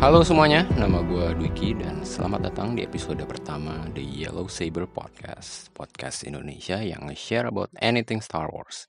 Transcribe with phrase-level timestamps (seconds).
[0.00, 5.68] Halo semuanya, nama gue Dwiki dan selamat datang di episode pertama The Yellow Saber Podcast
[5.76, 8.88] Podcast Indonesia yang share about anything Star Wars.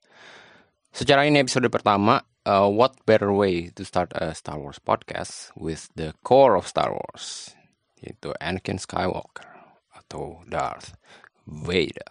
[0.95, 5.91] Secara ini episode pertama, uh, what better way to start a Star Wars podcast with
[5.99, 7.59] the core of Star Wars
[7.99, 9.51] Yaitu Anakin Skywalker
[9.91, 10.95] atau Darth
[11.43, 12.07] Vader.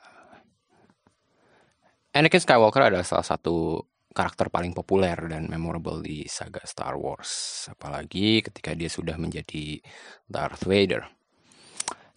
[2.13, 7.67] Anakin Skywalker adalah salah satu karakter paling populer dan memorable di saga Star Wars.
[7.71, 9.79] Apalagi ketika dia sudah menjadi
[10.27, 11.07] Darth Vader.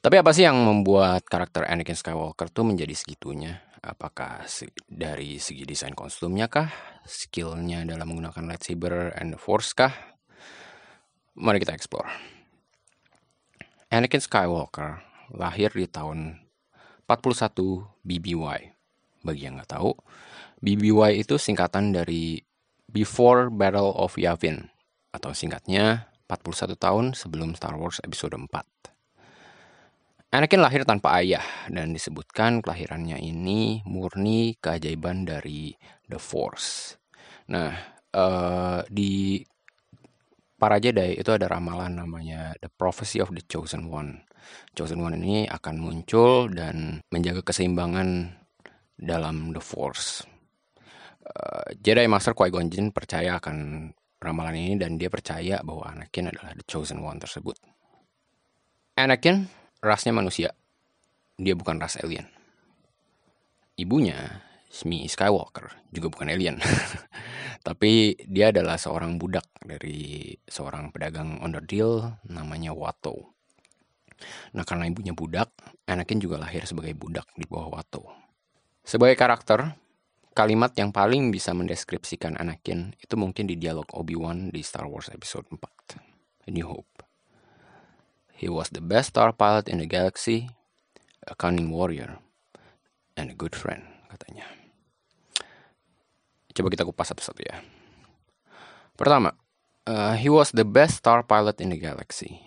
[0.04, 3.64] Tapi apa sih yang membuat karakter Anakin Skywalker tuh menjadi segitunya?
[3.80, 4.44] Apakah
[4.88, 6.68] dari segi desain kostumnya kah?
[7.08, 9.96] Skillnya dalam menggunakan lightsaber and the force kah?
[11.40, 12.12] Mari kita explore.
[13.94, 15.00] Anakin Skywalker
[15.32, 16.36] lahir di tahun
[17.08, 17.54] 41
[18.04, 18.73] BBY.
[19.24, 19.96] Bagi yang nggak tahu,
[20.60, 22.44] BBY itu singkatan dari
[22.92, 24.68] Before Battle of Yavin
[25.16, 28.50] atau singkatnya 41 tahun sebelum Star Wars Episode 4.
[30.34, 35.78] Anakin lahir tanpa ayah dan disebutkan kelahirannya ini murni keajaiban dari
[36.10, 36.98] The Force.
[37.54, 37.70] Nah,
[38.18, 39.46] uh, di
[40.58, 44.26] para Jedi itu ada ramalan namanya The Prophecy of the Chosen One.
[44.74, 48.42] Chosen One ini akan muncul dan menjaga keseimbangan
[49.04, 50.34] dalam The Force
[51.28, 56.56] uh, Jedi Master Qui-Gon Jinn percaya akan ramalan ini dan dia percaya bahwa Anakin adalah
[56.56, 57.60] the chosen one tersebut.
[58.96, 59.50] Anakin
[59.84, 60.56] rasnya manusia.
[61.36, 62.30] Dia bukan ras alien.
[63.74, 66.62] Ibunya, Shmi Skywalker, juga bukan alien.
[67.68, 73.34] Tapi dia adalah seorang budak dari seorang pedagang onderdil namanya Watto.
[74.54, 75.52] Nah karena ibunya budak,
[75.90, 78.23] Anakin juga lahir sebagai budak di bawah Watto.
[78.84, 79.80] Sebagai karakter,
[80.36, 85.48] kalimat yang paling bisa mendeskripsikan Anakin itu mungkin di dialog Obi-Wan di Star Wars Episode
[85.48, 85.64] 4,
[86.44, 87.08] A New Hope.
[88.36, 90.52] He was the best star pilot in the galaxy,
[91.24, 92.20] a cunning warrior,
[93.16, 94.44] and a good friend, katanya.
[96.52, 97.64] Coba kita kupas satu-satu ya.
[99.00, 99.32] Pertama,
[99.88, 102.43] uh, he was the best star pilot in the galaxy.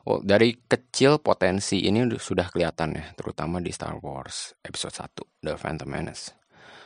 [0.00, 5.54] Well, dari kecil potensi ini sudah kelihatan ya, terutama di Star Wars Episode 1, The
[5.60, 6.40] Phantom Menace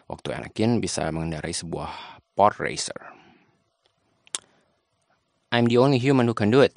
[0.08, 2.96] waktu Anakin bisa mengendarai sebuah pod racer.
[5.54, 6.74] I'm the only human who can do it,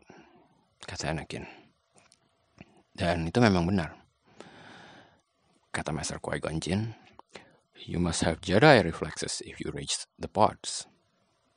[0.85, 1.49] kata Anakin.
[2.93, 3.97] Dan itu memang benar.
[5.73, 6.93] Kata Master Qui-Gon Jinn,
[7.87, 10.89] You must have Jedi reflexes if you reach the pods.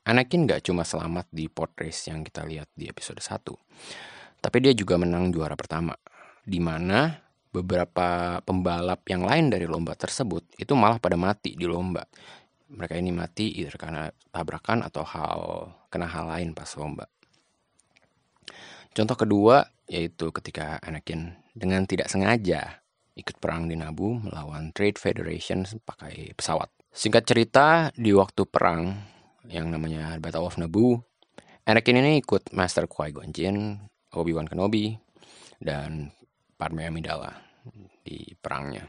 [0.05, 3.57] Anakin gak cuma selamat di pod race yang kita lihat di episode 1,
[4.41, 5.93] tapi dia juga menang juara pertama,
[6.43, 7.21] di mana
[7.51, 12.07] beberapa pembalap yang lain dari lomba tersebut itu malah pada mati di lomba.
[12.71, 15.41] Mereka ini mati either karena tabrakan atau hal
[15.91, 17.11] kena hal lain pas lomba.
[18.95, 22.81] Contoh kedua yaitu ketika Anakin dengan tidak sengaja
[23.19, 26.71] ikut perang di Naboo melawan Trade Federation pakai pesawat.
[26.91, 28.99] Singkat cerita, di waktu perang
[29.47, 31.03] yang namanya Battle of Naboo,
[31.67, 33.31] Anakin ini ikut Master Qui-Gon
[34.15, 34.95] Obi-Wan Kenobi,
[35.61, 36.11] dan
[36.57, 37.31] Padme Amidala
[38.01, 38.89] di perangnya.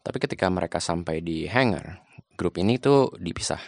[0.00, 2.04] Tapi ketika mereka sampai di hangar,
[2.36, 3.60] grup ini tuh dipisah.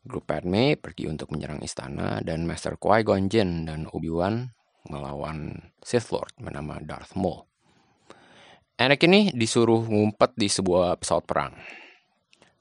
[0.00, 4.48] Grup Padme pergi untuk menyerang istana dan Master Qui-Gon Jinn dan Obi-Wan
[4.88, 7.44] melawan Sith Lord bernama Darth Maul.
[8.80, 11.52] Anakin ini disuruh ngumpet di sebuah pesawat perang.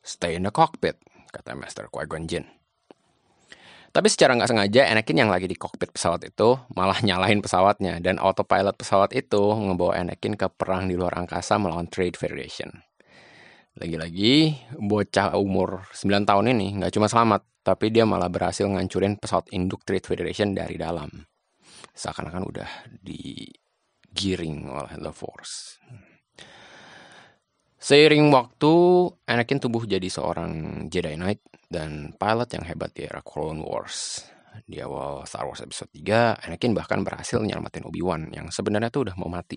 [0.04, 1.00] Stay in the cockpit,
[1.32, 2.59] kata Master Qui-Gon Jinn.
[3.90, 8.22] Tapi secara nggak sengaja Anakin yang lagi di kokpit pesawat itu malah nyalain pesawatnya dan
[8.22, 12.70] autopilot pesawat itu ngebawa Anakin ke perang di luar angkasa melawan Trade Federation.
[13.80, 19.50] Lagi-lagi bocah umur 9 tahun ini nggak cuma selamat, tapi dia malah berhasil ngancurin pesawat
[19.56, 21.10] induk Trade Federation dari dalam.
[21.96, 22.70] Seakan-akan udah
[23.02, 25.80] digiring oleh The Force.
[27.80, 28.74] Seiring waktu,
[29.24, 31.40] Anakin tumbuh jadi seorang Jedi Knight
[31.72, 34.28] dan pilot yang hebat di era Clone Wars.
[34.68, 39.16] Di awal Star Wars Episode 3, Anakin bahkan berhasil nyelamatin Obi-Wan yang sebenarnya tuh udah
[39.16, 39.56] mau mati.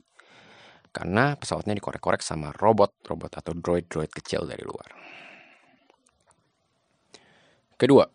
[0.94, 4.94] Karena pesawatnya dikorek-korek sama robot-robot atau droid-droid kecil dari luar.
[7.74, 8.06] Kedua,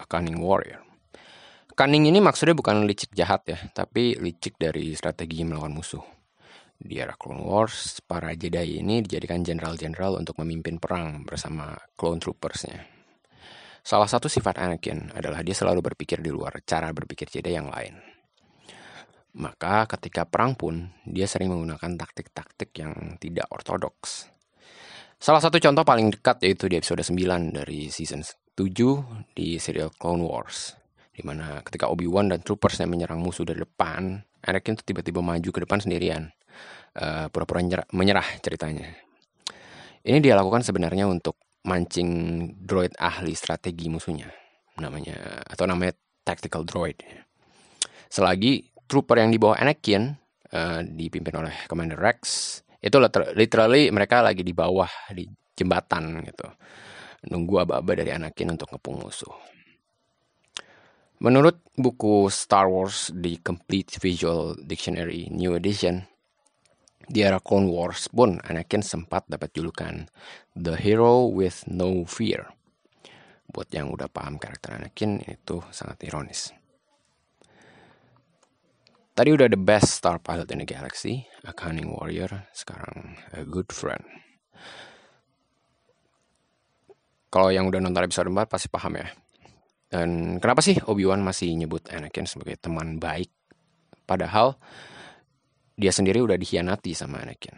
[0.00, 0.80] A Cunning Warrior.
[1.76, 6.19] Cunning ini maksudnya bukan licik jahat ya, tapi licik dari strategi melawan musuh.
[6.80, 12.80] Di era Clone Wars, para Jedi ini dijadikan jenderal-jenderal untuk memimpin perang bersama Clone Troopersnya.
[13.84, 18.00] Salah satu sifat Anakin adalah dia selalu berpikir di luar cara berpikir Jedi yang lain.
[19.36, 24.32] Maka ketika perang pun, dia sering menggunakan taktik-taktik yang tidak ortodoks.
[25.20, 30.24] Salah satu contoh paling dekat yaitu di episode 9 dari season 7 di serial Clone
[30.24, 30.80] Wars,
[31.12, 35.84] Di mana ketika Obi-Wan dan troopersnya menyerang musuh dari depan, Anakin tiba-tiba maju ke depan
[35.84, 36.32] sendirian.
[37.00, 37.64] Uh, pura-pura
[37.96, 38.84] menyerah ceritanya.
[40.04, 42.10] Ini dia lakukan sebenarnya untuk mancing
[42.60, 44.28] droid ahli strategi musuhnya.
[44.76, 47.00] Namanya atau namanya tactical droid.
[48.12, 50.12] Selagi trooper yang dibawa Anakin
[50.52, 52.20] uh, dipimpin oleh Commander Rex
[52.80, 52.96] itu
[53.36, 55.24] literally mereka lagi di bawah di
[55.56, 56.48] jembatan gitu
[57.28, 59.34] nunggu aba-aba dari Anakin untuk ngepung musuh.
[61.20, 66.08] Menurut buku Star Wars The Complete Visual Dictionary New Edition,
[67.10, 70.06] di era Clone Wars pun Anakin sempat dapat julukan
[70.54, 72.46] The Hero with No Fear.
[73.50, 76.54] Buat yang udah paham karakter Anakin, itu sangat ironis.
[79.10, 83.74] Tadi udah the best star pilot in the galaxy, a cunning warrior, sekarang a good
[83.74, 84.06] friend.
[87.26, 89.10] Kalau yang udah nonton episode 4 pasti paham ya.
[89.90, 93.34] Dan kenapa sih Obi-Wan masih nyebut Anakin sebagai teman baik?
[94.06, 94.54] Padahal
[95.80, 97.56] dia sendiri udah dikhianati sama Anakin.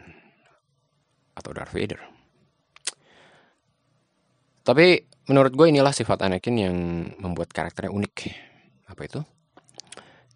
[1.35, 1.99] Atau Darth Vader.
[4.63, 6.75] Tapi menurut gue inilah sifat Anakin yang
[7.19, 8.15] membuat karakternya unik.
[8.87, 9.19] Apa itu?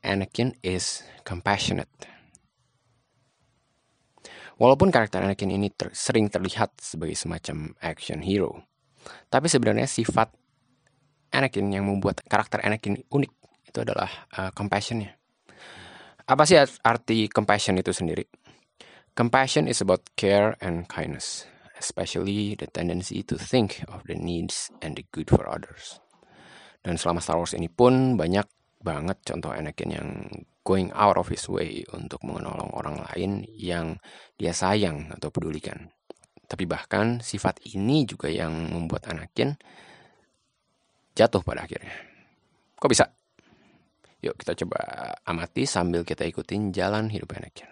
[0.03, 1.89] Anakin is compassionate.
[4.59, 8.65] Walaupun karakter Anakin ini ter sering terlihat sebagai semacam action hero,
[9.29, 10.33] tapi sebenarnya sifat
[11.29, 13.31] Anakin yang membuat karakter Anakin unik
[13.69, 15.13] itu adalah uh, compassionnya.
[16.27, 18.27] Apa sih arti compassion itu sendiri?
[19.15, 21.47] Compassion is about care and kindness,
[21.79, 26.03] especially the tendency to think of the needs and the good for others.
[26.83, 28.43] Dan selama Star Wars ini pun banyak
[28.83, 30.09] banget contoh Anakin yang
[30.67, 33.95] going out of his way untuk menolong orang lain yang
[34.35, 35.95] dia sayang atau pedulikan.
[36.43, 39.55] Tapi bahkan sifat ini juga yang membuat Anakin
[41.15, 41.95] jatuh pada akhirnya.
[42.75, 43.07] Kok bisa?
[44.27, 44.79] Yuk kita coba
[45.23, 47.71] amati sambil kita ikutin jalan hidup Anakin.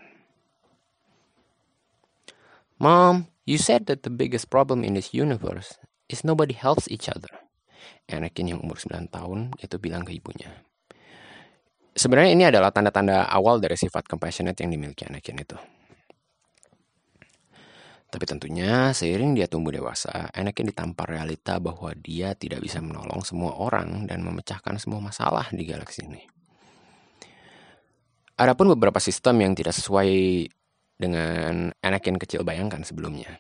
[2.80, 5.76] Mom, you said that the biggest problem in this universe
[6.08, 7.32] is nobody helps each other.
[8.08, 10.64] Anakin yang umur 9 tahun itu bilang ke ibunya.
[11.96, 15.60] Sebenarnya ini adalah tanda-tanda awal dari sifat compassionate yang dimiliki Anakin itu.
[18.12, 23.60] Tapi tentunya seiring dia tumbuh dewasa, Anakin ditampar realita bahwa dia tidak bisa menolong semua
[23.60, 26.24] orang dan memecahkan semua masalah di galaksi ini.
[28.36, 30.12] Adapun beberapa sistem yang tidak sesuai
[31.00, 33.40] dengan Anakin kecil bayangkan sebelumnya.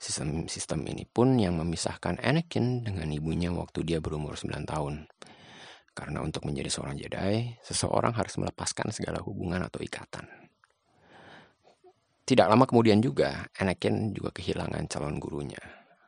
[0.00, 5.08] Sistem-sistem ini pun yang memisahkan Anakin dengan ibunya waktu dia berumur 9 tahun.
[5.92, 10.24] Karena untuk menjadi seorang Jedi, seseorang harus melepaskan segala hubungan atau ikatan.
[12.24, 15.60] Tidak lama kemudian juga, Anakin juga kehilangan calon gurunya,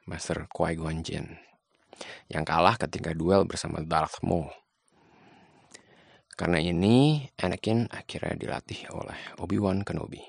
[0.08, 1.36] Master Qui-Gon Jinn,
[2.32, 4.48] yang kalah ketika duel bersama Darth Maul.
[6.38, 10.22] Karena ini, Anakin akhirnya dilatih oleh Obi-Wan Kenobi.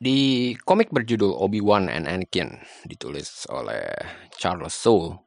[0.00, 2.56] Di komik berjudul Obi-Wan and Anakin,
[2.88, 3.92] ditulis oleh
[4.40, 5.20] Charles Soule,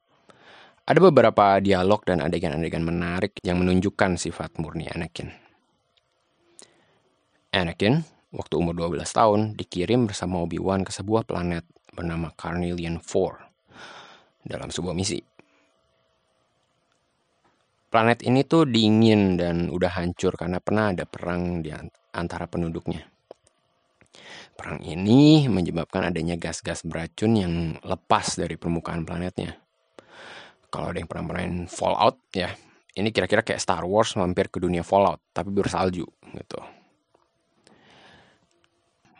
[0.89, 5.29] ada beberapa dialog dan adegan-adegan menarik yang menunjukkan sifat murni Anakin.
[7.53, 8.01] Anakin
[8.33, 11.61] waktu umur 12 tahun, dikirim bersama Obi-Wan ke sebuah planet
[11.93, 15.21] bernama Carnelian 4 dalam sebuah misi.
[17.91, 21.75] Planet ini tuh dingin dan udah hancur karena pernah ada perang di
[22.15, 23.03] antara penduduknya.
[24.55, 29.59] Perang ini menyebabkan adanya gas-gas beracun yang lepas dari permukaan planetnya.
[30.71, 32.55] Kalau ada yang pernah main Fallout ya,
[32.95, 36.59] ini kira-kira kayak Star Wars mampir ke dunia Fallout tapi bersalju gitu.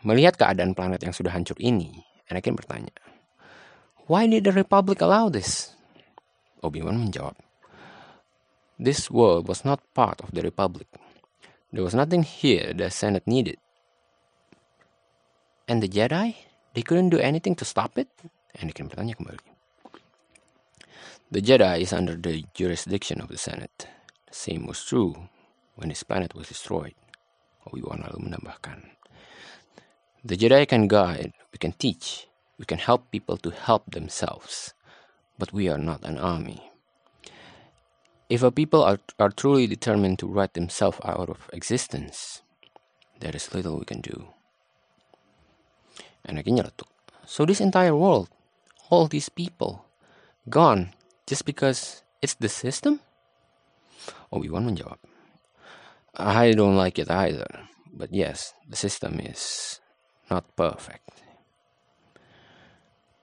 [0.08, 1.92] Melihat keadaan planet yang sudah hancur ini,
[2.32, 2.96] Anakin bertanya,
[4.08, 5.76] Why did the Republic allow this?
[6.64, 7.36] Obi-Wan menjawab,
[8.78, 10.88] This world was not part of the Republic.
[11.72, 13.58] There was nothing here the Senate needed.
[15.68, 16.36] And the Jedi?
[16.74, 18.08] They couldn't do anything to stop it?
[18.56, 19.40] Anakin bertanya kembali.
[21.32, 23.88] The Jedi is under the jurisdiction of the Senate.
[24.28, 25.28] The same was true
[25.76, 26.96] when this planet was destroyed.
[27.68, 28.92] Obi-Wan lalu menambahkan,
[30.24, 32.26] The Jedi can guide, we can teach,
[32.58, 34.74] we can help people to help themselves,
[35.38, 36.71] but we are not an army.
[38.28, 42.42] If a people are, are truly determined to write themselves out of existence,
[43.20, 44.28] there is little we can do.
[46.26, 46.88] Anakin nyeletuk.
[47.26, 48.28] So this entire world,
[48.90, 49.84] all these people,
[50.48, 50.94] gone
[51.26, 53.00] just because it's the system?
[54.32, 54.98] Obi-Wan menjawab.
[56.16, 57.46] I don't like it either,
[57.92, 59.80] but yes, the system is
[60.30, 61.08] not perfect.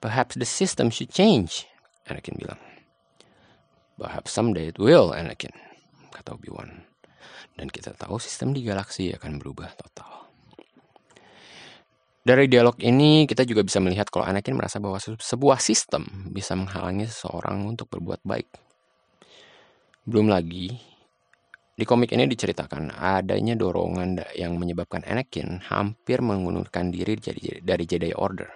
[0.02, 1.68] Perhaps the system should change,
[2.08, 2.69] Anakin bilang.
[4.00, 5.52] Perhaps someday it will, Anakin.
[6.16, 6.88] kata Obi-Wan.
[7.60, 10.32] Dan kita tahu sistem di galaksi akan berubah total.
[12.24, 17.12] Dari dialog ini kita juga bisa melihat kalau Anakin merasa bahwa sebuah sistem bisa menghalangi
[17.12, 18.48] seseorang untuk berbuat baik.
[20.08, 20.72] Belum lagi,
[21.76, 27.20] di komik ini diceritakan adanya dorongan yang menyebabkan Anakin hampir mengundurkan diri
[27.60, 28.52] dari Jedi Order.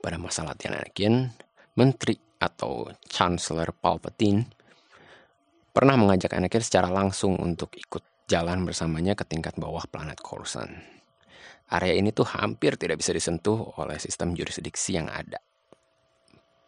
[0.00, 1.28] Pada masa latihan Anakin,
[1.76, 4.48] menteri atau Chancellor Palpatine
[5.70, 10.72] pernah mengajak Anakin secara langsung untuk ikut jalan bersamanya ke tingkat bawah planet Coruscant.
[11.70, 15.38] Area ini tuh hampir tidak bisa disentuh oleh sistem jurisdiksi yang ada.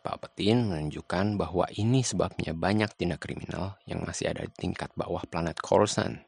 [0.03, 5.59] Palpatine menunjukkan bahwa ini sebabnya banyak tindak kriminal yang masih ada di tingkat bawah planet
[5.59, 6.23] Coruscant,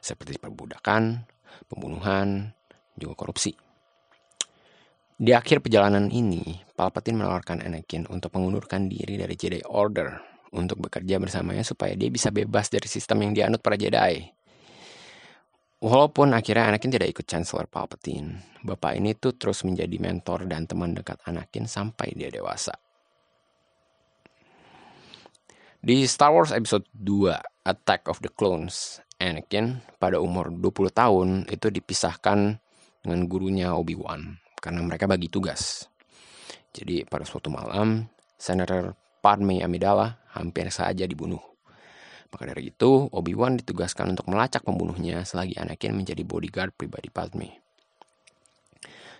[0.00, 1.24] seperti perbudakan,
[1.68, 2.52] pembunuhan,
[2.96, 3.67] juga korupsi.
[5.18, 10.14] Di akhir perjalanan ini, Palpatine menawarkan Anakin untuk mengundurkan diri dari Jedi Order
[10.54, 14.22] untuk bekerja bersamanya supaya dia bisa bebas dari sistem yang dianut para Jedi.
[15.82, 20.94] Walaupun akhirnya Anakin tidak ikut Chancellor Palpatine, bapak ini tuh terus menjadi mentor dan teman
[20.94, 22.78] dekat Anakin sampai dia dewasa.
[25.82, 31.74] Di Star Wars Episode 2, Attack of the Clones, Anakin pada umur 20 tahun itu
[31.74, 32.62] dipisahkan
[33.02, 35.86] dengan gurunya Obi-Wan karena mereka bagi tugas.
[36.74, 38.06] Jadi pada suatu malam,
[38.38, 41.42] Senator Padme Amidala hampir saja dibunuh.
[42.28, 47.48] Maka dari itu, Obi-Wan ditugaskan untuk melacak pembunuhnya selagi Anakin menjadi bodyguard pribadi Padme.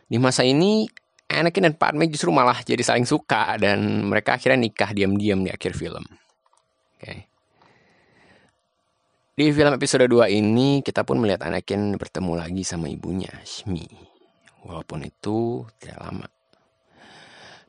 [0.05, 0.85] Di masa ini,
[1.29, 5.73] Anakin dan Padme justru malah jadi saling suka dan mereka akhirnya nikah diam-diam di akhir
[5.73, 6.05] film.
[6.05, 7.01] Oke.
[7.01, 7.19] Okay.
[9.39, 14.08] Di film episode 2 ini, kita pun melihat Anakin bertemu lagi sama ibunya, Shmi
[14.69, 16.29] walaupun itu tidak lama.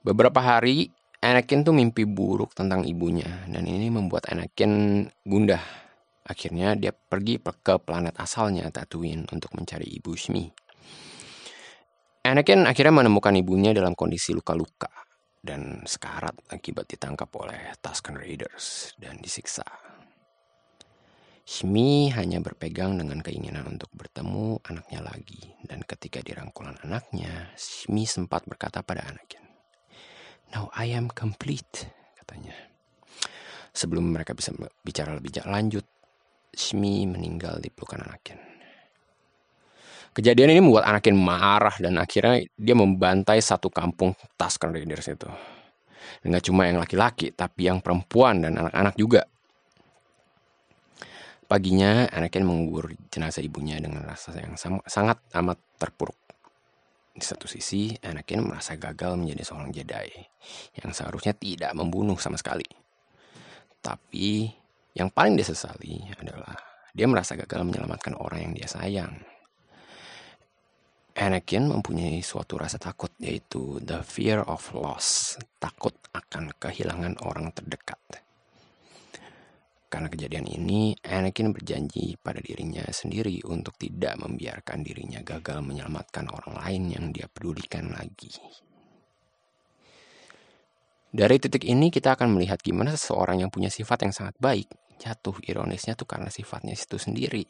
[0.03, 5.63] Beberapa hari, Anakin tuh mimpi buruk tentang ibunya, dan ini membuat Anakin gundah.
[6.23, 10.45] Akhirnya dia pergi ke planet asalnya Tatooine untuk mencari ibu Shmi.
[12.23, 14.91] Anakin akhirnya menemukan ibunya dalam kondisi luka-luka
[15.39, 19.88] dan sekarat akibat ditangkap oleh Tusken Raiders dan disiksa.
[21.49, 25.57] Shmi hanya berpegang dengan keinginan untuk bertemu anaknya lagi.
[25.65, 29.41] Dan ketika dirangkulan anaknya, Shmi sempat berkata pada Anakin,
[30.53, 31.89] Now I am complete,
[32.21, 32.53] katanya.
[33.73, 34.53] Sebelum mereka bisa
[34.85, 35.89] bicara lebih lanjut,
[36.53, 38.37] Shmi meninggal di pelukan Anakin.
[40.13, 45.25] Kejadian ini membuat Anakin marah dan akhirnya dia membantai satu kampung Tusken Raiders itu.
[46.21, 49.25] Enggak cuma yang laki-laki, tapi yang perempuan dan anak-anak juga.
[51.49, 54.53] Paginya, Anakin mengubur jenazah ibunya dengan rasa yang
[54.85, 56.13] sangat amat terpuruk.
[57.09, 60.13] Di satu sisi, Anakin merasa gagal menjadi seorang Jedi
[60.77, 62.69] yang seharusnya tidak membunuh sama sekali.
[63.81, 64.45] Tapi
[64.93, 66.53] yang paling disesali adalah
[66.93, 69.17] dia merasa gagal menyelamatkan orang yang dia sayang.
[71.17, 77.97] Anakin mempunyai suatu rasa takut yaitu the fear of loss, takut akan kehilangan orang terdekat.
[79.89, 86.61] Karena kejadian ini, Anakin berjanji pada dirinya sendiri untuk tidak membiarkan dirinya gagal menyelamatkan orang
[86.61, 88.29] lain yang dia pedulikan lagi.
[91.09, 94.69] Dari titik ini kita akan melihat gimana seseorang yang punya sifat yang sangat baik
[95.01, 97.49] jatuh ironisnya tuh karena sifatnya itu sendiri.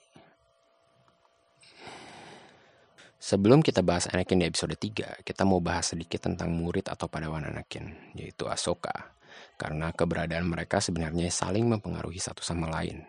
[3.19, 7.51] Sebelum kita bahas Anakin di episode 3, kita mau bahas sedikit tentang murid atau padawan
[7.51, 9.18] Anakin, yaitu Ahsoka
[9.60, 13.04] karena keberadaan mereka sebenarnya saling mempengaruhi satu sama lain.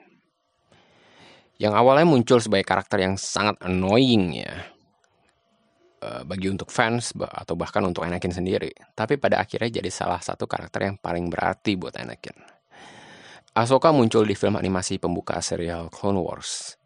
[1.62, 4.66] Yang awalnya muncul sebagai karakter yang sangat annoying ya,
[6.02, 8.75] eh, bagi untuk fans atau bahkan untuk Anakin sendiri.
[8.99, 12.35] Tapi pada akhirnya jadi salah satu karakter yang paling berarti buat Anakin.
[13.54, 16.80] Ahsoka muncul di film animasi pembuka serial Clone Wars.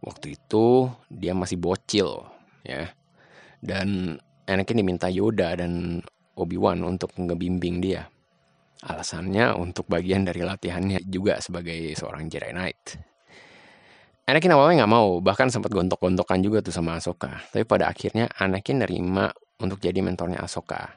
[0.00, 2.24] Waktu itu dia masih bocil
[2.64, 2.88] ya.
[3.60, 4.16] Dan
[4.48, 6.00] Anakin diminta Yoda dan
[6.38, 8.08] Obi-Wan untuk ngebimbing dia.
[8.80, 12.96] Alasannya untuk bagian dari latihannya juga sebagai seorang Jedi Knight.
[14.24, 17.44] Anakin awalnya nggak mau, bahkan sempat gontok-gontokan juga tuh sama Ahsoka.
[17.50, 19.28] Tapi pada akhirnya Anakin nerima
[19.60, 20.96] untuk jadi mentornya Ahsoka.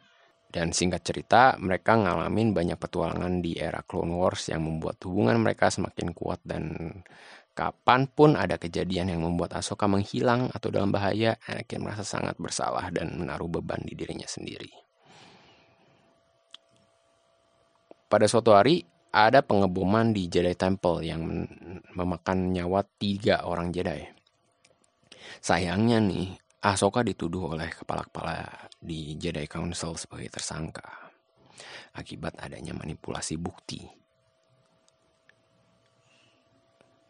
[0.54, 5.74] Dan singkat cerita, mereka ngalamin banyak petualangan di era Clone Wars yang membuat hubungan mereka
[5.74, 6.94] semakin kuat dan
[7.58, 12.94] kapan pun ada kejadian yang membuat Ahsoka menghilang atau dalam bahaya, Anakin merasa sangat bersalah
[12.94, 14.83] dan menaruh beban di dirinya sendiri.
[18.14, 21.26] Pada suatu hari, ada pengeboman di Jedi Temple yang
[21.98, 24.06] memakan nyawa tiga orang Jedi.
[25.42, 30.86] Sayangnya nih, Ahsoka dituduh oleh kepala-kepala di Jedi Council sebagai tersangka
[31.98, 33.82] akibat adanya manipulasi bukti.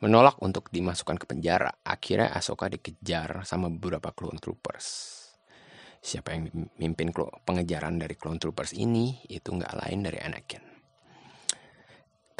[0.03, 1.83] menolak untuk dimasukkan ke penjara.
[1.83, 4.87] Akhirnya Ahsoka dikejar sama beberapa clone troopers.
[5.99, 7.11] Siapa yang mimpin
[7.43, 10.72] pengejaran dari clone troopers ini itu nggak lain dari Anakin.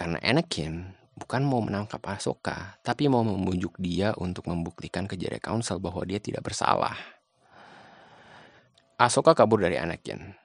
[0.03, 0.83] Karena Anakin
[1.15, 6.19] bukan mau menangkap Ahsoka, tapi mau membujuk dia untuk membuktikan ke Jedi Council bahwa dia
[6.19, 6.91] tidak bersalah.
[8.99, 10.35] Ahsoka kabur dari Anakin.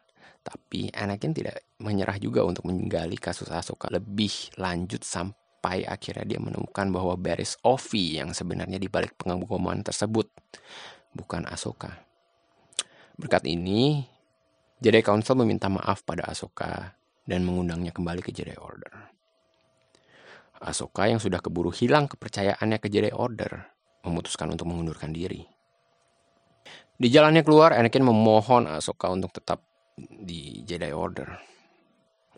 [0.47, 4.31] Tapi Anakin tidak menyerah juga untuk menggali kasus Ahsoka lebih
[4.63, 10.31] lanjut sampai akhirnya dia menemukan bahwa Barris Ovi yang sebenarnya dibalik pengaguman tersebut
[11.11, 12.07] bukan Ahsoka.
[13.19, 14.07] Berkat ini,
[14.79, 16.95] Jedi Council meminta maaf pada Ahsoka
[17.27, 19.18] dan mengundangnya kembali ke Jedi Order.
[20.59, 25.47] Ahsoka yang sudah keburu hilang kepercayaannya ke Jedi Order memutuskan untuk mengundurkan diri.
[26.99, 29.63] Di jalannya keluar, Anakin memohon Ahsoka untuk tetap
[29.99, 31.31] di Jedi Order.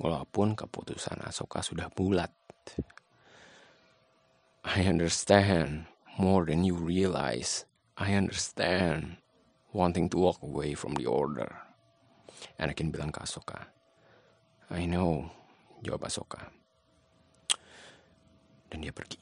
[0.00, 2.32] Walaupun keputusan Ahsoka sudah bulat.
[4.60, 5.88] I understand
[6.20, 7.64] more than you realize.
[7.96, 9.20] I understand
[9.72, 11.48] wanting to walk away from the order.
[12.60, 13.72] Anakin bilang ke Ahsoka.
[14.68, 15.32] I know,
[15.80, 16.59] jawab Ahsoka.
[18.70, 19.18] Dan dia pergi.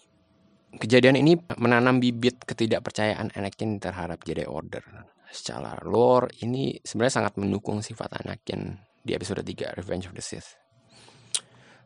[0.76, 4.84] Kejadian ini menanam bibit ketidakpercayaan Anakin terhadap Jedi Order.
[5.32, 10.60] Secara lore, ini sebenarnya sangat mendukung sifat Anakin di episode 3, Revenge of the Sith.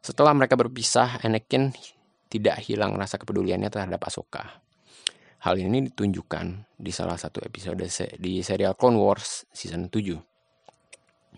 [0.02, 1.70] Setelah mereka berpisah, Anakin
[2.26, 4.62] tidak hilang rasa kepeduliannya terhadap Ahsoka.
[5.46, 10.32] Hal ini ditunjukkan di salah satu episode se di serial Clone Wars season 7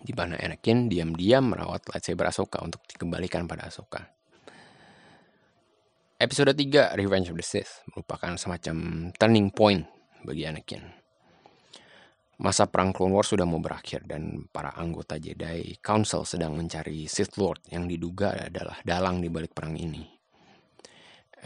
[0.05, 4.05] di mana Anakin diam-diam merawat lightsaber Ahsoka untuk dikembalikan pada Ahsoka.
[6.15, 9.83] Episode 3 Revenge of the Sith merupakan semacam turning point
[10.23, 10.79] bagi Anakin.
[12.39, 17.35] Masa perang Clone Wars sudah mau berakhir dan para anggota Jedi Council sedang mencari Sith
[17.35, 20.07] Lord yang diduga adalah dalang di balik perang ini.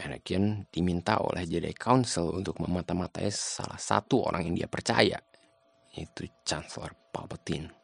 [0.06, 5.18] Anakin diminta oleh Jedi Council untuk memata-matai salah satu orang yang dia percaya,
[5.98, 7.74] yaitu Chancellor Palpatine.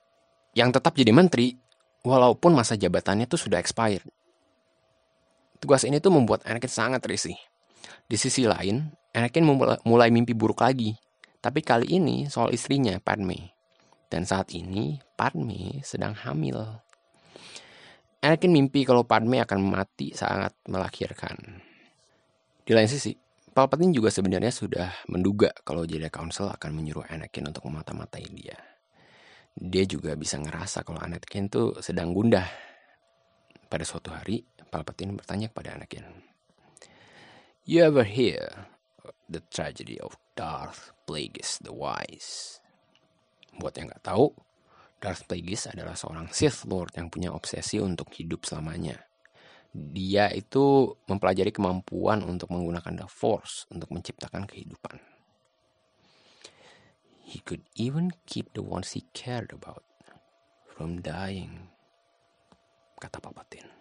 [0.54, 1.50] Yang tetap jadi menteri,
[2.06, 4.06] walaupun masa jabatannya itu sudah expired.
[5.56, 7.36] Tugas ini tuh membuat Anakin sangat risih.
[8.06, 9.42] Di sisi lain, Anakin
[9.82, 10.94] mulai mimpi buruk lagi.
[11.40, 13.54] Tapi kali ini soal istrinya, Padme.
[14.06, 16.60] Dan saat ini, Padme sedang hamil.
[18.22, 21.62] Anakin mimpi kalau Padme akan mati saat melahirkan.
[22.66, 23.14] Di lain sisi,
[23.56, 28.58] Palpatine juga sebenarnya sudah menduga kalau Jedi Council akan menyuruh Anakin untuk memata-matai dia.
[29.56, 32.44] Dia juga bisa ngerasa kalau Anakin itu sedang gundah.
[33.66, 34.44] Pada suatu hari,
[34.76, 36.04] Palpatine bertanya kepada Anakin,
[37.64, 38.68] You ever hear
[39.32, 42.60] the tragedy of Darth Plagueis the Wise?
[43.56, 44.36] Buat yang gak tahu,
[45.00, 49.06] Darth Plagueis adalah seorang Sith Lord yang punya obsesi untuk hidup selamanya
[49.76, 54.96] dia itu mempelajari kemampuan untuk menggunakan the force untuk menciptakan kehidupan.
[57.26, 59.84] He could even keep the ones he cared about
[60.72, 61.68] from dying,
[62.96, 63.75] kata Palpatine.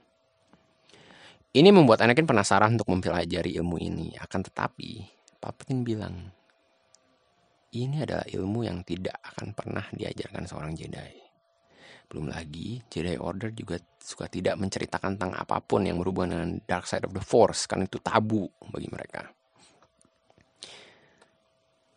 [1.56, 4.12] Ini membuat Anakin penasaran untuk mempelajari ilmu ini.
[4.20, 5.08] Akan tetapi,
[5.40, 6.16] Palpatine bilang,
[7.72, 11.16] ini adalah ilmu yang tidak akan pernah diajarkan seorang Jedi.
[12.12, 16.92] Belum lagi, Jedi Order juga suka tidak menceritakan tentang apa pun yang berhubungan dengan Dark
[16.92, 19.24] Side of the Force, karena itu tabu bagi mereka.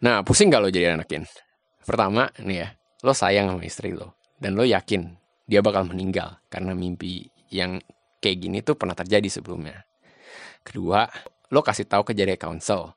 [0.07, 1.27] Nah, pusing gak lo jadi anakin?
[1.83, 2.69] Pertama, nih ya,
[3.03, 4.23] lo sayang sama istri lo.
[4.39, 5.03] Dan lo yakin
[5.51, 7.83] dia bakal meninggal karena mimpi yang
[8.19, 9.87] kayak gini tuh pernah terjadi sebelumnya.
[10.63, 11.07] Kedua,
[11.49, 12.93] lo kasih tahu ke Jedi Council.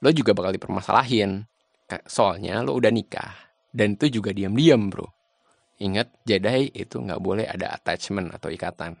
[0.00, 1.44] Lo juga bakal dipermasalahin.
[2.06, 3.34] Soalnya lo udah nikah.
[3.70, 5.06] Dan itu juga diam-diam bro.
[5.80, 8.96] Ingat, Jedi itu nggak boleh ada attachment atau ikatan.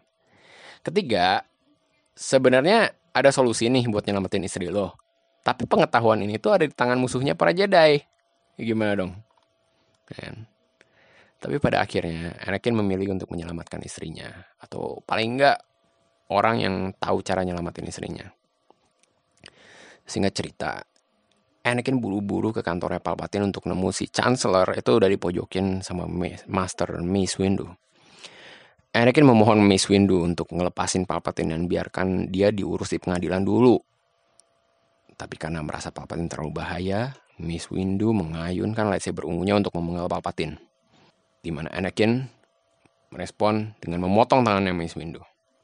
[0.80, 1.44] Ketiga,
[2.16, 4.96] sebenarnya ada solusi nih buat nyelamatin istri lo.
[5.40, 8.00] Tapi pengetahuan ini tuh ada di tangan musuhnya para Jedi.
[8.60, 9.12] Gimana dong?
[10.08, 10.44] Kan?
[11.40, 14.28] Tapi pada akhirnya Anakin memilih untuk menyelamatkan istrinya.
[14.60, 15.64] Atau paling enggak
[16.28, 18.28] orang yang tahu cara nyelamatin istrinya.
[20.04, 20.72] Singkat cerita,
[21.60, 26.08] Anakin buru-buru ke kantornya Palpatine untuk nemu si Chancellor itu udah dipojokin sama
[26.48, 27.68] Master Mace Windu.
[28.96, 33.76] Anakin memohon Mace Windu untuk ngelepasin Palpatine dan biarkan dia diurus di pengadilan dulu.
[35.20, 40.69] Tapi karena merasa Palpatine terlalu bahaya, Mace Windu mengayunkan lightsaber ungunya untuk memenggal Palpatine.
[41.40, 42.20] Di mana Anakin
[43.10, 45.20] merespon dengan memotong tangannya Mace Windu.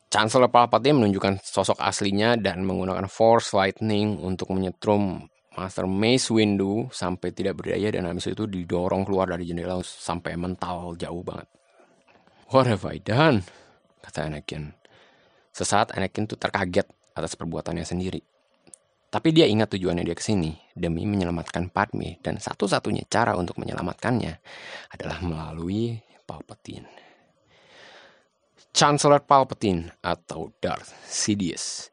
[0.06, 7.32] Chancellor Palpatine menunjukkan sosok aslinya dan menggunakan Force Lightning untuk menyetrum Master Mace Windu sampai
[7.32, 11.48] tidak berdaya dan habis itu didorong keluar dari jendela sampai mental jauh banget.
[12.52, 13.42] What have I done?
[14.04, 14.76] Kata Anakin.
[15.50, 16.86] Sesaat Anakin tuh terkaget
[17.16, 18.20] atas perbuatannya sendiri.
[19.06, 24.32] Tapi dia ingat tujuannya dia ke sini demi menyelamatkan Padme dan satu-satunya cara untuk menyelamatkannya
[24.98, 25.94] adalah melalui
[26.26, 26.90] Palpatine.
[28.74, 31.88] Chancellor Palpatine atau Darth Sidious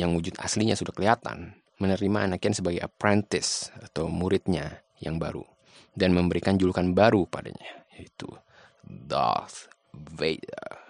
[0.00, 5.44] yang wujud aslinya sudah kelihatan menerima Anakin sebagai apprentice atau muridnya yang baru
[5.92, 8.32] dan memberikan julukan baru padanya yaitu
[8.80, 10.82] Darth Vader.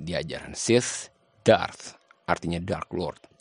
[0.00, 1.12] Di ajaran Sith,
[1.44, 3.33] Darth artinya Dark Lord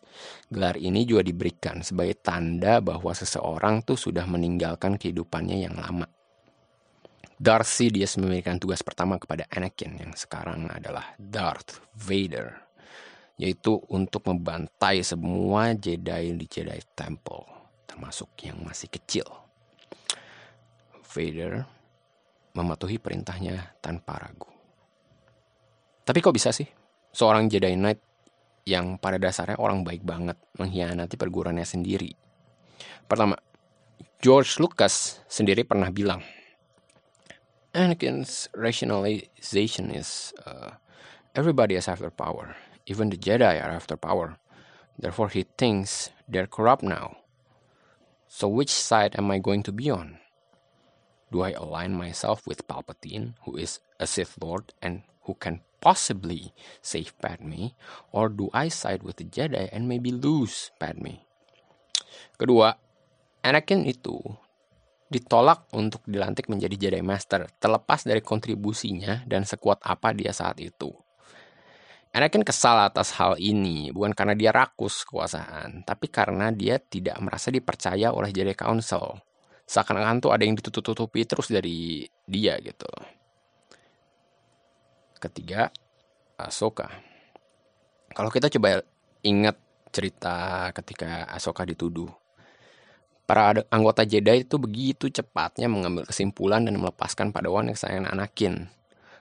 [0.49, 6.07] Gelar ini juga diberikan sebagai tanda bahwa seseorang tuh sudah meninggalkan kehidupannya yang lama.
[7.43, 12.55] Darcy dia memberikan tugas pertama kepada Anakin yang sekarang adalah Darth Vader,
[13.35, 17.43] yaitu untuk membantai semua Jedi di Jedi Temple,
[17.89, 19.27] termasuk yang masih kecil.
[21.03, 21.67] Vader
[22.53, 24.49] mematuhi perintahnya tanpa ragu.
[26.05, 26.67] Tapi kok bisa sih
[27.11, 28.12] seorang Jedi Knight
[28.63, 32.15] yang pada dasarnya orang baik banget mengkhianati perguruannya sendiri.
[33.07, 33.35] Pertama,
[34.23, 36.23] George Lucas sendiri pernah bilang,
[37.75, 40.77] Anakin's rationalization is uh,
[41.35, 44.39] everybody is after power, even the Jedi are after power.
[44.95, 47.17] Therefore, he thinks they're corrupt now.
[48.29, 50.21] So, which side am I going to be on?
[51.33, 56.55] Do I align myself with Palpatine, who is a Sith Lord and who can possibly
[56.79, 57.75] save Padme,
[58.15, 61.23] or do I side with the Jedi and maybe lose Padme?
[62.39, 62.71] Kedua,
[63.43, 64.15] Anakin itu
[65.11, 70.89] ditolak untuk dilantik menjadi Jedi Master, terlepas dari kontribusinya dan sekuat apa dia saat itu.
[72.13, 77.49] Anakin kesal atas hal ini, bukan karena dia rakus kekuasaan, tapi karena dia tidak merasa
[77.49, 79.17] dipercaya oleh Jedi Council.
[79.65, 82.89] Seakan-akan tuh ada yang ditutup-tutupi terus dari dia gitu.
[85.23, 85.71] Ketiga,
[86.35, 86.91] Ahsoka.
[88.11, 88.83] Kalau kita coba
[89.23, 89.55] ingat
[89.95, 92.11] cerita ketika Ahsoka dituduh,
[93.23, 98.67] para anggota Jedi itu begitu cepatnya mengambil kesimpulan dan melepaskan Padawan yang sayang Anakin.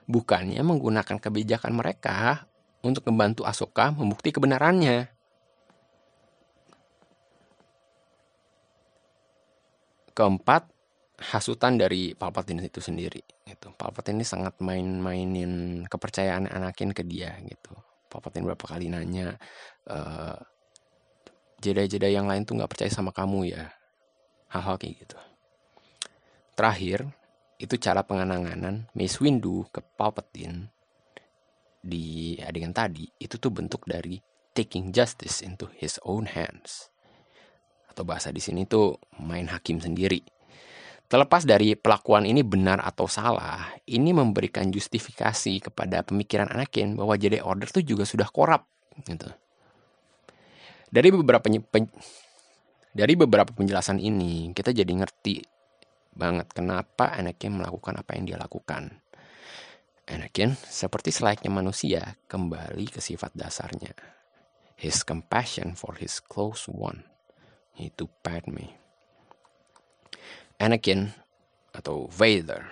[0.03, 2.51] Bukannya menggunakan kebijakan mereka
[2.83, 5.07] untuk membantu Ahsoka membukti kebenarannya.
[10.11, 10.67] Keempat,
[11.23, 13.71] hasutan dari Palpatine itu sendiri gitu.
[13.79, 17.71] Palpatine ini sangat main-mainin kepercayaan Anakin ke dia gitu.
[18.11, 19.39] Palpatine berapa kali nanya
[19.87, 20.35] uh,
[21.63, 23.71] Jedi-Jedi yang lain tuh nggak percaya sama kamu ya.
[24.51, 25.17] Hal-hal kayak gitu.
[26.53, 27.09] Terakhir,
[27.57, 30.69] itu cara pengananganan Mace Windu ke Palpatine
[31.79, 34.19] di adegan tadi itu tuh bentuk dari
[34.51, 36.91] taking justice into his own hands.
[37.87, 40.21] Atau bahasa di sini tuh main hakim sendiri
[41.07, 47.37] Terlepas dari pelakuan ini benar atau salah, ini memberikan justifikasi kepada pemikiran Anakin bahwa Jedi
[47.37, 48.65] Order itu juga sudah korup.
[49.05, 49.29] Gitu.
[50.93, 51.45] Dari beberapa
[52.93, 55.41] dari beberapa penjelasan ini, kita jadi ngerti
[56.13, 59.01] banget kenapa Anakin melakukan apa yang dia lakukan.
[60.03, 63.95] Anakin, seperti selayaknya manusia, kembali ke sifat dasarnya.
[64.75, 67.07] His compassion for his close one,
[67.79, 68.82] yaitu Padme.
[70.61, 71.09] Anakin
[71.73, 72.69] atau Vader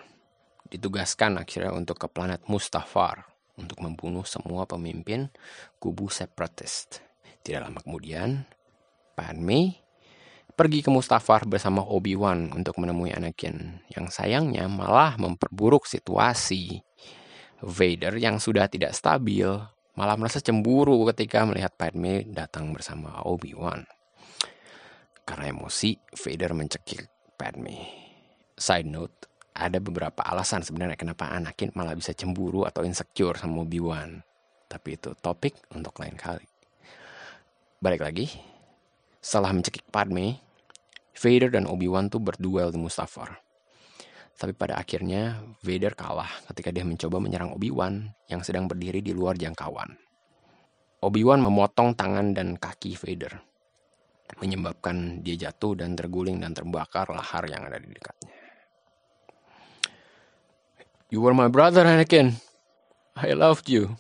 [0.72, 3.28] ditugaskan akhirnya untuk ke planet Mustafar
[3.60, 5.28] untuk membunuh semua pemimpin
[5.82, 7.04] kubu separatist.
[7.42, 8.46] Tidak lama kemudian,
[9.18, 9.76] Padme
[10.54, 16.80] pergi ke Mustafar bersama Obi-Wan untuk menemui Anakin yang sayangnya malah memperburuk situasi.
[17.62, 19.46] Vader yang sudah tidak stabil
[19.94, 23.86] malah merasa cemburu ketika melihat Padme datang bersama Obi-Wan.
[25.22, 27.74] Karena emosi, Vader mencekik Padme.
[28.54, 29.26] Side note,
[29.58, 34.22] ada beberapa alasan sebenarnya kenapa Anakin malah bisa cemburu atau insecure sama Obi-Wan.
[34.70, 36.46] Tapi itu topik untuk lain kali.
[37.82, 38.30] Balik lagi,
[39.18, 40.38] setelah mencekik Padme,
[41.18, 43.42] Vader dan Obi-Wan tuh berduel di Mustafar.
[44.38, 49.34] Tapi pada akhirnya Vader kalah ketika dia mencoba menyerang Obi-Wan yang sedang berdiri di luar
[49.34, 49.98] jangkauan.
[51.02, 53.51] Obi-Wan memotong tangan dan kaki Vader
[54.40, 58.32] menyebabkan dia jatuh dan terguling dan terbakar lahar yang ada di dekatnya.
[61.12, 62.40] You were my brother, Anakin.
[63.20, 64.00] I loved you.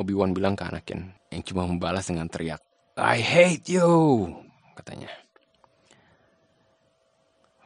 [0.00, 2.64] Obi-Wan bilang ke Anakin, yang cuma membalas dengan teriak,
[2.96, 4.32] I hate you,
[4.72, 5.12] katanya.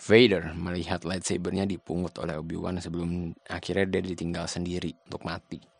[0.04, 5.73] Vader melihat lightsabernya dipungut oleh Obi-Wan sebelum akhirnya dia ditinggal sendiri untuk mati.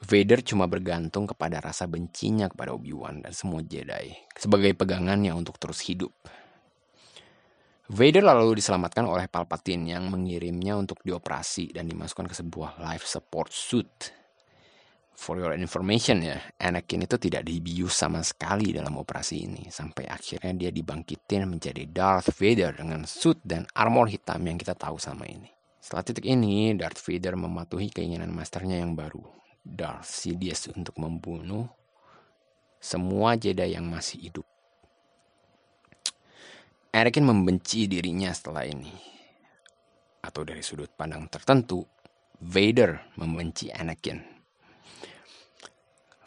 [0.00, 5.84] Vader cuma bergantung kepada rasa bencinya kepada Obi-Wan dan semua Jedi sebagai pegangannya untuk terus
[5.84, 6.16] hidup.
[7.90, 13.50] Vader lalu diselamatkan oleh Palpatine yang mengirimnya untuk dioperasi dan dimasukkan ke sebuah life support
[13.50, 14.14] suit.
[15.20, 19.68] For your information ya, Anakin itu tidak dibius sama sekali dalam operasi ini.
[19.68, 24.96] Sampai akhirnya dia dibangkitin menjadi Darth Vader dengan suit dan armor hitam yang kita tahu
[24.96, 25.50] sama ini.
[25.76, 29.20] Setelah titik ini, Darth Vader mematuhi keinginan masternya yang baru,
[29.60, 31.68] Darth Sidious untuk membunuh
[32.80, 34.46] semua Jedi yang masih hidup.
[36.90, 38.92] Anakin membenci dirinya setelah ini.
[40.20, 41.86] Atau dari sudut pandang tertentu,
[42.40, 44.40] Vader membenci Anakin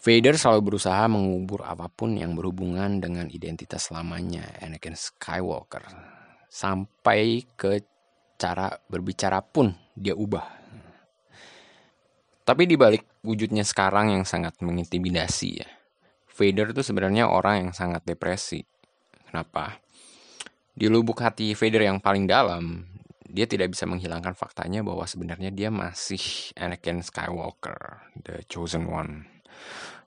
[0.04, 5.80] Vader selalu berusaha mengubur apa pun yang berhubungan dengan identitas lamanya Anakin Skywalker.
[6.52, 7.80] Sampai ke
[8.36, 10.44] cara berbicara pun dia ubah.
[12.44, 15.70] Tapi di balik wujudnya sekarang yang sangat mengintimidasi ya.
[16.34, 18.66] Vader itu sebenarnya orang yang sangat depresi.
[19.30, 19.80] Kenapa?
[20.74, 22.86] Di lubuk hati Vader yang paling dalam,
[23.26, 29.34] dia tidak bisa menghilangkan faktanya bahwa sebenarnya dia masih Anakin Skywalker, the chosen one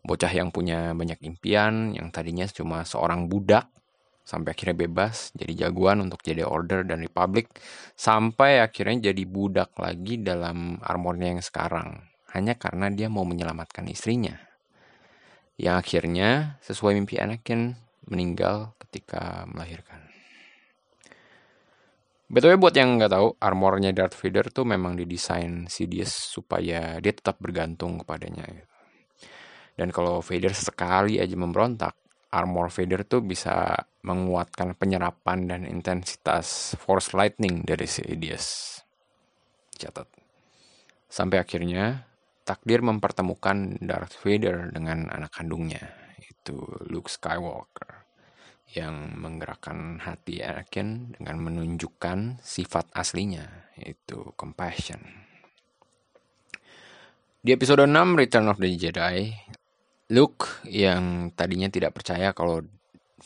[0.06, 3.66] bocah yang punya banyak impian, yang tadinya cuma seorang budak,
[4.22, 7.50] sampai akhirnya bebas, jadi jagoan untuk jadi Order dan Republic,
[7.98, 14.36] sampai akhirnya jadi budak lagi dalam armornya yang sekarang, hanya karena dia mau menyelamatkan istrinya.
[15.56, 17.72] Yang akhirnya, sesuai mimpi Anakin,
[18.12, 20.04] meninggal ketika melahirkan.
[22.26, 27.38] Betul buat yang nggak tahu, armornya Darth Vader tuh memang didesain Sidious supaya dia tetap
[27.38, 28.42] bergantung kepadanya.
[28.50, 28.74] Gitu.
[29.76, 31.94] Dan kalau Vader sekali aja memberontak,
[32.32, 38.80] armor Vader tuh bisa menguatkan penyerapan dan intensitas Force Lightning dari Sidious.
[39.76, 40.08] Catat.
[41.06, 42.05] Sampai akhirnya
[42.46, 45.82] takdir mempertemukan Darth Vader dengan anak kandungnya,
[46.22, 46.54] itu
[46.86, 48.06] Luke Skywalker
[48.70, 55.02] yang menggerakkan hati Anakin dengan menunjukkan sifat aslinya, yaitu compassion.
[57.42, 59.30] Di episode 6 Return of the Jedi,
[60.14, 62.62] Luke yang tadinya tidak percaya kalau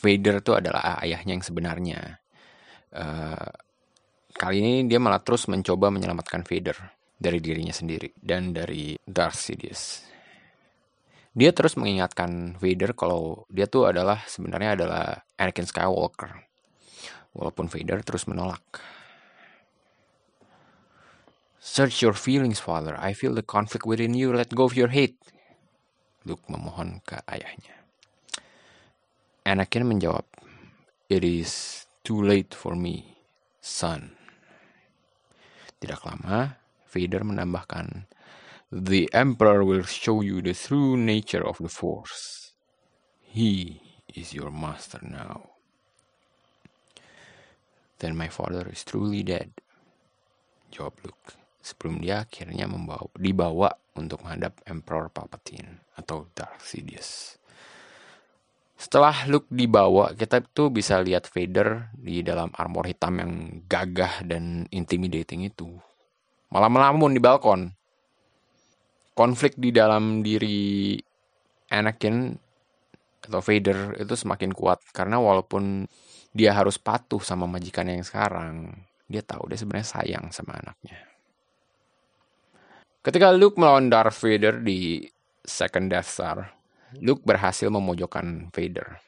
[0.01, 2.01] Vader itu adalah ayahnya yang sebenarnya.
[2.89, 3.49] Uh,
[4.33, 10.09] kali ini dia malah terus mencoba menyelamatkan Vader dari dirinya sendiri dan dari Darth Sidious.
[11.31, 16.33] Dia terus mengingatkan Vader kalau dia tuh adalah sebenarnya adalah Anakin Skywalker.
[17.37, 18.65] Walaupun Vader terus menolak.
[21.61, 22.97] Search your feelings, father.
[22.97, 24.33] I feel the conflict within you.
[24.33, 25.15] Let go of your hate.
[26.25, 27.79] Luke memohon ke ayahnya.
[29.47, 30.25] Anakin menjawab,
[31.07, 33.15] It is too late for me,
[33.61, 34.17] son.
[35.79, 36.60] Tidak lama,
[36.91, 38.11] Vader menambahkan,
[38.71, 42.51] The Emperor will show you the true nature of the Force.
[43.23, 43.79] He
[44.11, 45.55] is your master now.
[48.03, 49.55] Then my father is truly dead.
[50.71, 51.39] Jawab Luke.
[51.61, 57.37] Sebelum dia akhirnya membawa, dibawa untuk menghadap Emperor Palpatine atau Darth Sidious.
[58.73, 63.33] Setelah Luke dibawa, kita tuh bisa lihat Vader di dalam armor hitam yang
[63.69, 65.77] gagah dan intimidating itu.
[66.51, 67.71] Malah melamun di balkon.
[69.15, 70.99] Konflik di dalam diri
[71.71, 72.35] Anakin
[73.21, 75.87] atau Vader itu semakin kuat karena walaupun
[76.31, 78.71] dia harus patuh sama majikan yang sekarang,
[79.07, 80.99] dia tahu dia sebenarnya sayang sama anaknya.
[83.03, 85.03] Ketika Luke melawan Darth Vader di
[85.43, 86.37] Second Death Star,
[86.99, 88.99] Luke berhasil memojokkan Vader.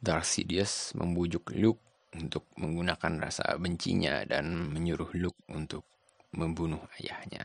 [0.00, 5.86] Darth Sidious membujuk Luke untuk menggunakan rasa bencinya dan menyuruh Luke untuk
[6.34, 7.42] membunuh ayahnya.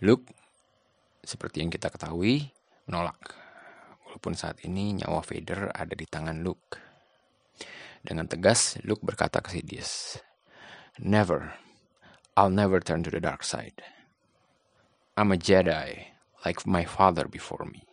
[0.00, 0.28] Luke,
[1.20, 2.48] seperti yang kita ketahui,
[2.88, 3.36] menolak.
[4.08, 6.80] Walaupun saat ini nyawa Vader ada di tangan Luke.
[8.00, 10.16] Dengan tegas, Luke berkata ke Sidious,
[11.00, 11.70] Never
[12.40, 13.82] I'll never turn to the dark side.
[15.16, 16.06] I'm a Jedi,
[16.44, 17.84] like my father before me.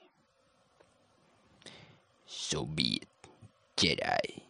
[2.25, 3.09] So be it,
[3.75, 4.46] Jedi.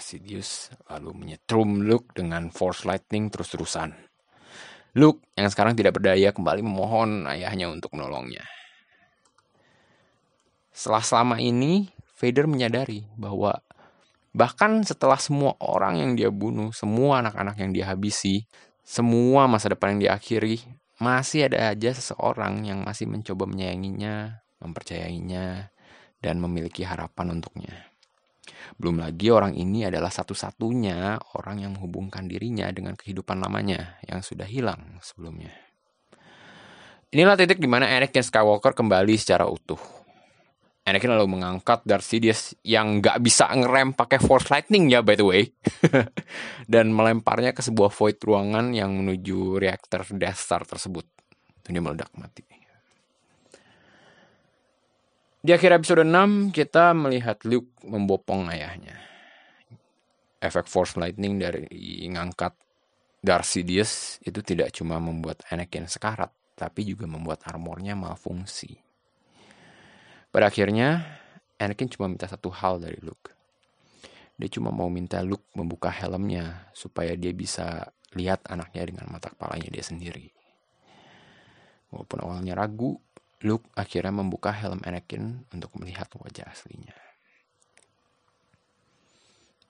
[0.00, 3.94] Sidious lalu menyetrum Luke dengan Force Lightning terus-terusan.
[4.96, 8.42] Luke yang sekarang tidak berdaya kembali memohon ayahnya untuk menolongnya.
[10.72, 13.62] Setelah selama ini, Vader menyadari bahwa
[14.34, 18.46] bahkan setelah semua orang yang dia bunuh, semua anak-anak yang dia habisi,
[18.86, 20.62] semua masa depan yang diakhiri,
[20.98, 25.70] masih ada aja seseorang yang masih mencoba menyayanginya, mempercayainya,
[26.18, 27.86] dan memiliki harapan untuknya.
[28.76, 34.46] Belum lagi orang ini adalah satu-satunya orang yang menghubungkan dirinya dengan kehidupan lamanya yang sudah
[34.46, 35.52] hilang sebelumnya.
[37.08, 39.98] Inilah titik di mana Anakin Skywalker kembali secara utuh
[40.88, 45.26] Anakin lalu mengangkat Darth Sidious yang gak bisa ngerem pakai Force Lightning ya by the
[45.28, 45.52] way.
[46.72, 51.04] dan melemparnya ke sebuah void ruangan yang menuju reaktor Death Star tersebut.
[51.60, 52.57] Dan dia meledak mati.
[55.38, 58.98] Di akhir episode 6, kita melihat Luke membopong ayahnya.
[60.42, 61.62] Efek Force Lightning dari
[62.10, 62.58] ngangkat
[63.22, 68.82] Darth Sidious itu tidak cuma membuat Anakin sekarat, tapi juga membuat armornya malfungsi.
[70.34, 71.06] Pada akhirnya,
[71.54, 73.30] Anakin cuma minta satu hal dari Luke.
[74.34, 79.70] Dia cuma mau minta Luke membuka helmnya supaya dia bisa lihat anaknya dengan mata kepalanya
[79.70, 80.34] dia sendiri.
[81.94, 82.98] Walaupun awalnya ragu,
[83.46, 86.94] Luke akhirnya membuka helm Anakin untuk melihat wajah aslinya.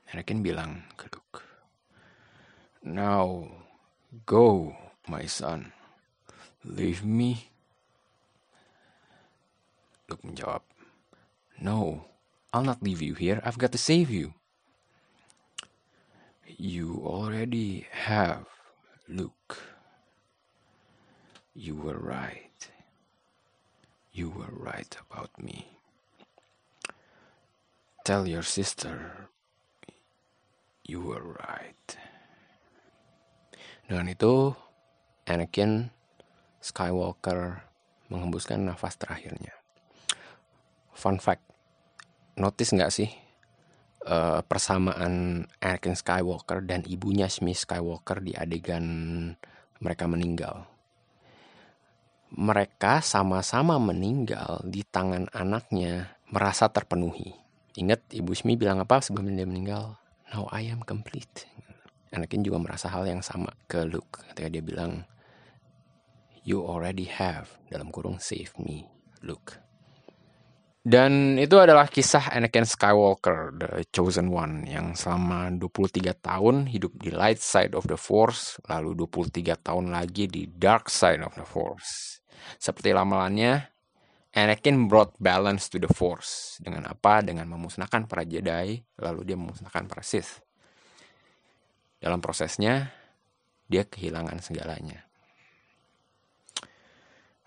[0.09, 1.44] Anakin bilang ke Luke,
[2.81, 3.44] Now,
[4.24, 4.72] go,
[5.04, 5.76] my son.
[6.64, 7.52] Leave me.
[10.09, 10.64] Luke menjawab,
[11.61, 12.09] No,
[12.57, 13.44] I'll not leave you here.
[13.44, 14.33] I've got to save you.
[16.46, 18.48] You already have,
[19.04, 19.61] Luke.
[21.52, 22.48] You were right.
[24.18, 25.78] You were right about me.
[28.02, 29.31] Tell your sister
[30.83, 31.87] you were right.
[33.87, 34.59] Dengan itu,
[35.22, 35.94] Anakin
[36.59, 37.62] Skywalker
[38.11, 39.54] menghembuskan nafas terakhirnya.
[40.98, 41.46] Fun fact,
[42.35, 43.14] notice nggak sih
[44.02, 48.83] uh, persamaan Anakin Skywalker dan ibunya Shmi Skywalker di adegan
[49.78, 50.66] mereka meninggal?
[52.35, 57.33] Mereka sama-sama meninggal di tangan anaknya merasa terpenuhi.
[57.79, 59.97] Ingat Ibu Shmi bilang apa sebelum dia meninggal?
[60.35, 61.49] Now I am complete.
[62.12, 65.05] Anakin juga merasa hal yang sama ke Luke ketika dia bilang,
[66.45, 68.88] You already have, dalam kurung save me,
[69.21, 69.69] Luke.
[70.88, 77.12] Dan itu adalah kisah Anakin Skywalker, The Chosen One, yang selama 23 tahun hidup di
[77.12, 82.17] light side of the Force, lalu 23 tahun lagi di dark side of the Force.
[82.57, 83.79] Seperti lamalannya,
[84.37, 86.61] Anakin brought balance to the Force.
[86.62, 87.24] Dengan apa?
[87.24, 90.44] Dengan memusnahkan para Jedi, lalu dia memusnahkan para Sith.
[91.98, 92.94] Dalam prosesnya,
[93.66, 95.09] dia kehilangan segalanya.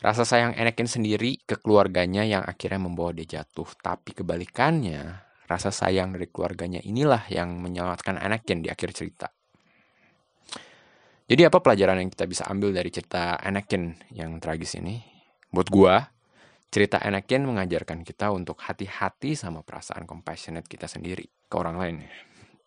[0.01, 3.69] Rasa sayang Anakin sendiri ke keluarganya yang akhirnya membawa dia jatuh.
[3.77, 9.29] Tapi kebalikannya, rasa sayang dari keluarganya inilah yang menyelamatkan Anakin di akhir cerita.
[11.27, 14.99] Jadi apa pelajaran yang kita bisa ambil dari cerita Anakin yang tragis ini?
[15.51, 15.99] Buat gua,
[16.71, 21.97] cerita Anakin mengajarkan kita untuk hati-hati sama perasaan compassionate kita sendiri ke orang lain.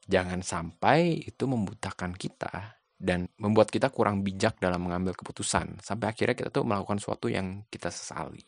[0.04, 6.36] Jangan sampai itu membutakan kita dan membuat kita kurang bijak dalam mengambil keputusan sampai akhirnya
[6.36, 8.44] kita tuh melakukan sesuatu yang kita sesali.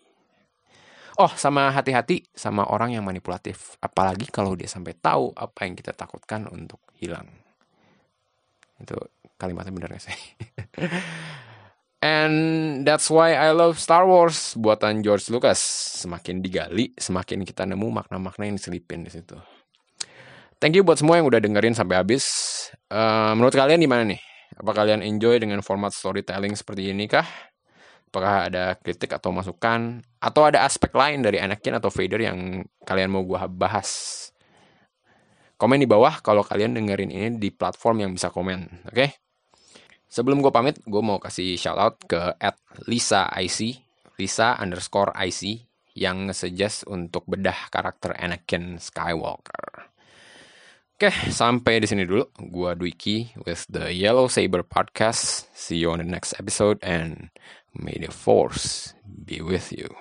[1.17, 5.97] Oh, sama hati-hati sama orang yang manipulatif, apalagi kalau dia sampai tahu apa yang kita
[5.97, 7.25] takutkan untuk hilang.
[8.77, 9.01] Itu
[9.37, 10.17] kalimatnya benar gak sih?
[12.07, 12.37] And
[12.85, 15.59] that's why I love Star Wars buatan George Lucas.
[16.05, 19.35] Semakin digali, semakin kita nemu makna-makna yang diselipin di situ.
[20.61, 22.25] Thank you buat semua yang udah dengerin sampai habis.
[22.89, 24.21] Uh, menurut kalian gimana nih?
[24.57, 27.27] Apa kalian enjoy dengan format storytelling seperti ini kah?
[28.09, 30.01] Apakah ada kritik atau masukan?
[30.23, 34.13] Atau ada aspek lain dari Anakin atau Vader yang kalian mau gue bahas?
[35.59, 38.95] Komen di bawah kalau kalian dengerin ini di platform yang bisa komen, oke?
[38.95, 39.11] Okay?
[40.07, 43.83] Sebelum gue pamit, gue mau kasih shout out ke at Lisa IC,
[44.17, 45.67] Lisa underscore IC,
[45.97, 49.89] yang nge-suggest untuk bedah karakter Anakin Skywalker.
[50.97, 52.25] Oke, sampai di sini dulu.
[52.49, 55.45] Gua Dwiki with the Yellow Saber Podcast.
[55.53, 57.29] See you on the next episode and
[57.77, 59.93] may the force be with you.